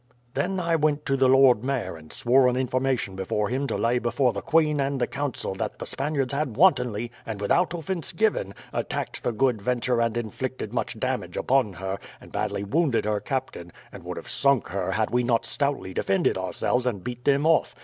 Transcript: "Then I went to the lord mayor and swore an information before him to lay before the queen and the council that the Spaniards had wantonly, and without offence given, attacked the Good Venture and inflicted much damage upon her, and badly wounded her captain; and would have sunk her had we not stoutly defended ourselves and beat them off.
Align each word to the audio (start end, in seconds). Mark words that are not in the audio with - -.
"Then 0.33 0.59
I 0.59 0.75
went 0.77 1.05
to 1.05 1.15
the 1.15 1.29
lord 1.29 1.63
mayor 1.63 1.95
and 1.95 2.11
swore 2.11 2.47
an 2.47 2.55
information 2.55 3.15
before 3.15 3.49
him 3.49 3.67
to 3.67 3.75
lay 3.77 3.99
before 3.99 4.33
the 4.33 4.41
queen 4.41 4.81
and 4.81 4.99
the 4.99 5.05
council 5.05 5.53
that 5.53 5.77
the 5.77 5.85
Spaniards 5.85 6.33
had 6.33 6.57
wantonly, 6.57 7.11
and 7.23 7.39
without 7.39 7.75
offence 7.75 8.11
given, 8.11 8.55
attacked 8.73 9.23
the 9.23 9.31
Good 9.31 9.61
Venture 9.61 10.01
and 10.01 10.17
inflicted 10.17 10.73
much 10.73 10.97
damage 10.97 11.37
upon 11.37 11.73
her, 11.73 11.99
and 12.19 12.31
badly 12.31 12.63
wounded 12.63 13.05
her 13.05 13.19
captain; 13.19 13.71
and 13.91 14.03
would 14.03 14.17
have 14.17 14.27
sunk 14.27 14.69
her 14.69 14.93
had 14.93 15.11
we 15.11 15.21
not 15.21 15.45
stoutly 15.45 15.93
defended 15.93 16.35
ourselves 16.35 16.87
and 16.87 17.03
beat 17.03 17.23
them 17.25 17.45
off. 17.45 17.75